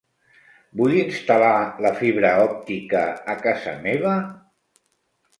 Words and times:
Vull 0.79 0.93
instal·lar 0.99 1.83
la 1.85 1.91
fibra 1.99 2.31
òptica 2.45 3.03
a 3.35 3.35
casa 3.43 3.75
meva? 3.85 4.15